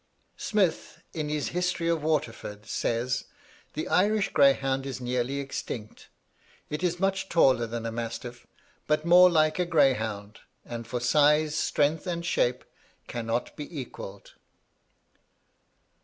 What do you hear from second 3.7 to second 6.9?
'the Irish greyhound is nearly extinct: it